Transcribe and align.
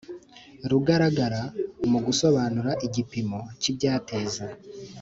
Rugaragara 0.69 1.41
mu 1.91 1.99
gusobanura 2.05 2.71
igipimo 2.85 3.39
cy 3.61 3.67
ibyateza 3.71 4.45